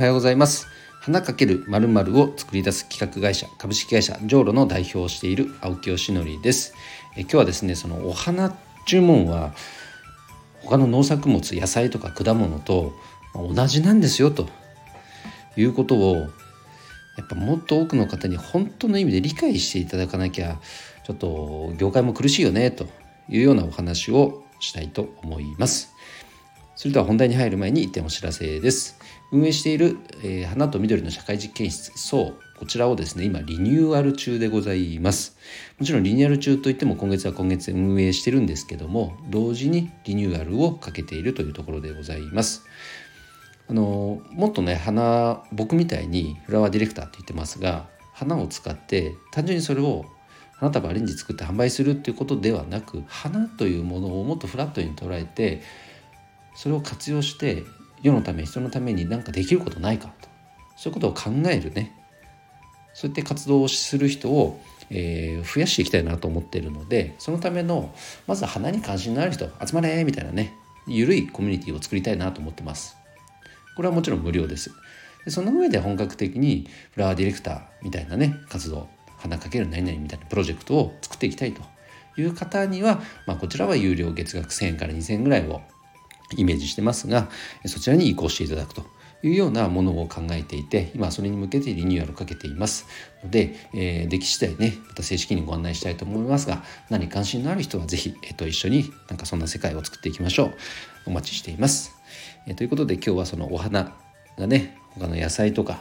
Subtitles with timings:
[0.00, 0.66] はようございます
[1.02, 6.72] 花かけるまるを作り出す企画会社株式会社ジョーロの代表をしている青木よしのりです
[7.18, 9.52] え今日はですねそのお花注文は
[10.62, 12.94] 他の農作物野菜とか果物と
[13.34, 14.48] 同じなんですよと
[15.58, 20.58] いうことをやっぱもっと多くの方に本当の意味で理解していただかなきゃ
[21.04, 22.86] ちょっと業界も苦しいよねと
[23.28, 25.92] いうようなお話をしたいと思います。
[26.74, 28.99] それでは本題に入る前に一点お知らせです。
[29.32, 35.36] 運営している、えー、花と緑の社会実験室、そう、こちらをですね、今リニューアル中でございます。
[35.78, 42.64] もちろんリニューアル中といっても今月は今月運営してるんですけども、同時にリニューアルをかけているというところでございます。
[43.70, 50.06] あのもっとね花僕みたいにフラワーディレクターって言ってますが花を使って単純にそれを
[50.56, 55.62] 花束アレンジ作って販売するっていうことではなく花というものをもっとフラットに捉えて
[56.56, 57.62] それを活用して
[58.02, 60.28] 世のため人のために何かできることないかと。
[60.76, 61.94] そういうことを考えるね。
[62.94, 67.94] そういった活動をする人を、えー、増やしていきたいなと思っているのでそのための
[68.26, 70.54] まず花に関心のある人集まれみたいなね
[70.86, 72.96] 緩いコミュニティを作りたいなと思ってます。
[73.76, 74.72] これはもちろん無料です。
[75.24, 81.62] でその上で本格的にフラワーディレクターみたいなね活動花かける何々みたいなプロジェクトを作っていきたいと
[82.18, 85.60] いう方には、まあ、こちらは有料月額1000円から2000円ぐらいを
[86.36, 87.28] イメージしてますが
[87.66, 88.84] そちらに移行していただくと
[89.22, 92.86] いうようなものを考えていて今それに向けてリニューアルをかけています。
[93.22, 100.54] ので、えー、でき次第ねまた正式にご案内したいと思いますが何関心のある人は是非、えー、と一緒になんかそんな世界を作っていきましょう。
[101.06, 101.94] お待ちしています、
[102.46, 103.96] えー、ということで今日はそのお花
[104.38, 105.80] がね他の野菜とか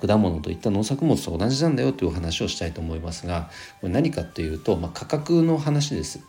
[0.00, 3.50] 果物といった農作物と同じなんだよというお話をしたいと思いますが
[3.80, 6.20] これ何かというと、まあ、価格の話です。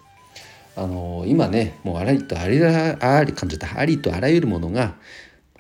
[0.78, 4.96] あの今ねもうあらりとありあり感じたありとあらゆるものが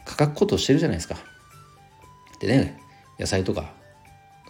[0.06, 1.18] 価格高騰してるじゃないですか。
[2.40, 2.80] でね
[3.20, 3.74] 野菜とか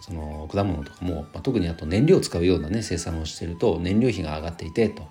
[0.01, 5.07] その果物とかも、まあ、特にあと燃料を使うようなね生産をしてると燃料費が上がっていてと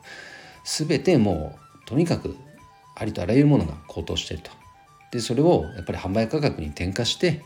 [0.64, 2.36] 全てもうとにかく
[2.94, 4.50] ありとあらゆるものが高騰してると。
[5.10, 7.42] でそれをやっぱり販売価格に転嫁して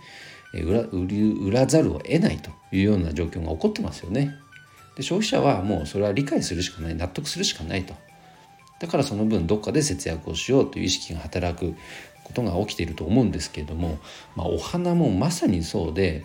[0.53, 4.35] 売ら売らざるを得ないというような状況が起こってますよね。
[5.01, 7.95] で消費者はもうそれは理解するしかない納得するしかないと。
[8.81, 11.75] だからその分どっかで節約をしようという意識が働く
[12.25, 13.99] ことが起きていると思うんですけれども、
[14.37, 16.25] まあ、お花もまさにそうで、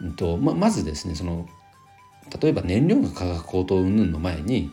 [0.00, 1.48] うんとままずですねその
[2.40, 4.72] 例えば燃料の価格高騰云々の前にやっ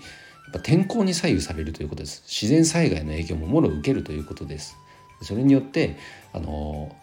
[0.54, 2.24] ぱ天候に左右されるということです。
[2.28, 4.78] 自然災害の影響ももろ受けるということです。
[5.22, 5.98] それによって
[6.34, 6.96] あの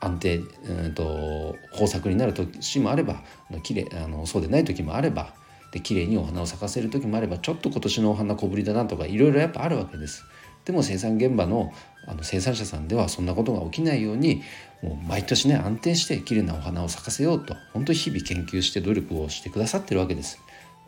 [0.00, 3.22] 安定、うんと、豊作になる年もあれば
[3.62, 5.34] きれあのそうでない時もあれば
[5.72, 10.24] で綺麗にお花を咲かせる時もあればちょっと今年のお花小ぶりだなとかいろいろやっぱあるわけです。
[10.64, 11.72] でも生産現場の
[12.06, 14.42] あの生産者さんではそんなことが起きないように
[14.82, 20.40] もう毎年ね安定して綺麗なお花を咲かせようと本当に日々研究して努力をしてくださってるわけです。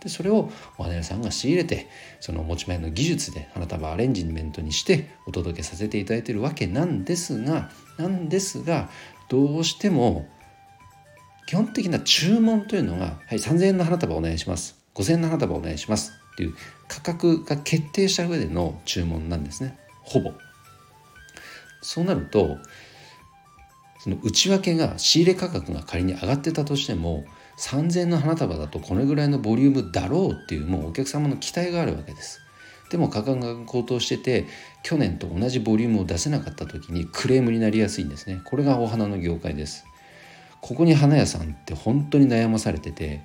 [0.03, 1.89] でそれをお花屋さんが仕入れて
[2.21, 8.91] その持ち前の技術で花束アレンジメントにしてお届けさせていただいてるわけなんですがなんですが
[9.29, 10.29] どうしても
[11.53, 16.55] 基本的な注文というのが「はい3,000円の花束お願いします」「5,000円の花束お願いします」っていう
[16.89, 20.33] 価格が決定した上での注文なんですねほぼ。
[21.83, 22.57] そうなると
[24.01, 27.27] その内訳が仕入れ価格が仮に上がってたとしても
[27.59, 32.41] 3,000円の花束だとこれぐらいのボリュームだろうっていうもうお客様の期待があるわけです。
[32.89, 34.47] でも価格が高騰してて
[34.83, 38.41] 去年と同じボリュームを出せなかった時にクレームになりやすいんですね。
[38.43, 39.85] これがお花の業界です。
[40.63, 43.21] ここに花屋さんって本当に悩まされてて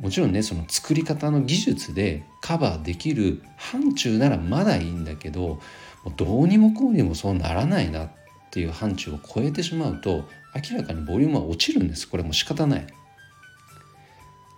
[0.00, 5.58] もちろんねその作り方の技術でカバーできる範疇ならまだいいんだけども
[6.06, 8.10] うどうにもこうにもそうならないなっ
[8.50, 10.24] ていう範疇を超えてしまうと
[10.70, 12.08] 明らかにボリュームは落ちるんです。
[12.08, 12.86] これも仕方ない。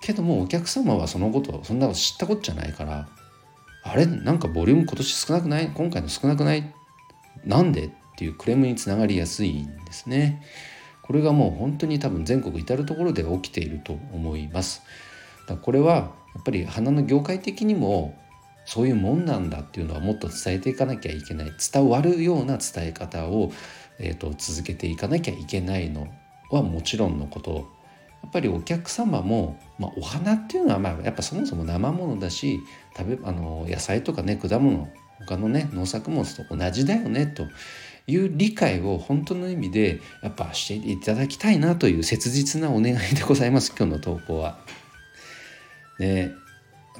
[0.01, 3.09] けどもお客様はそのことそんなこと知ったことじゃないから
[3.83, 4.07] あれ？
[4.07, 5.71] なんかボリューム今年少なくない？
[5.75, 6.73] 今回の少なくない？
[7.45, 7.87] なんで？
[7.87, 10.43] っていうクレームにつながりやすいんですね。
[11.09, 14.83] これがもう本当に多分全国至る所で起きていると思います。
[15.49, 18.15] だこれはやっぱり花の業界的にも
[18.67, 23.51] そういうもんなんだっていうのはもっと伝えていかなきゃいけない伝わるような伝え方を、
[23.99, 26.07] えーと、続けていかなきゃいけないの
[26.51, 27.67] はもちろんのこと
[28.23, 32.61] やっぱりお客様も、まあ、お花っていうのはまあやっぱそもそも生ものだし
[32.95, 34.87] 食べあの野菜とかね果物
[35.21, 37.45] 他のね農作物と同じだよねと
[38.09, 44.59] いう理解を本当の意味でやっぱしていただきたいなという切実なお願いでございます 今日の投稿は。
[45.99, 46.33] で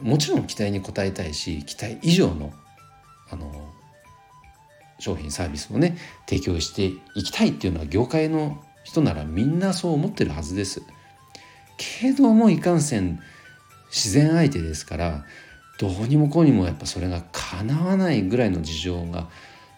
[0.03, 2.53] もちろん期待に応えたいし期待以上の
[3.31, 3.73] あの
[5.01, 5.97] 商品サービスをね
[6.29, 10.83] 提供していきたいっていうのは業界の人ならみんなそう思ってるはずです。
[11.77, 13.21] けどもいかんせん
[13.91, 15.25] 自然相手ですから
[15.79, 19.29] どうにもこうにもやっぱそれが叶わないぐらいの事情が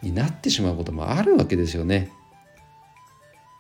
[0.03, 2.11] になってしまうこともあるわけですよね。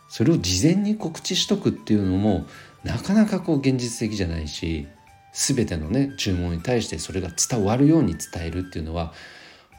[0.08, 2.44] それを事前に告知しとくっていうのも
[2.82, 4.88] なかなかこう現実的じゃないし
[5.32, 9.12] 全てのね注文に対してそれが伝わるように伝えるっていうのは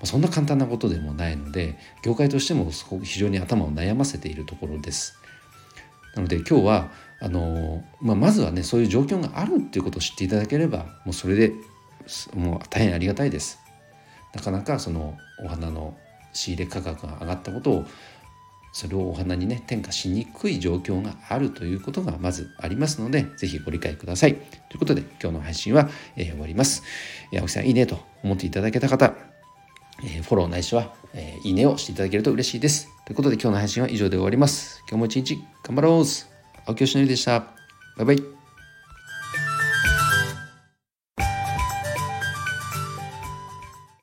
[0.03, 2.71] そんな簡単なことでもないので業界としても
[3.03, 5.15] 非常に頭を悩ませているところです。
[6.15, 6.91] なので今日は
[7.21, 11.53] あの、まあ、まずはねそういう状況があるっていうことを知っていただければもうそれで
[12.33, 13.59] もう大変ありがたいです。
[14.33, 15.97] なかなかそのお花の
[16.33, 17.85] 仕入れ価格が上がったことを
[18.73, 24.35] それをお花にね転嫁しにくい状況があるということがまずありますので是非ご理解ください。
[24.35, 26.83] ということで今日の配信は、えー、終わります。
[27.31, 29.13] えー、青木さんいいねと思っていただけた方、
[30.03, 32.87] えー、フォローないしは、えいいねをしていただけると嬉しいです。
[33.05, 34.83] ということで今日の配信は以上で終わります。
[34.89, 36.05] 今日も一日頑張ろう
[36.65, 37.39] 青木よしのりでした。
[37.97, 38.40] バイバイ。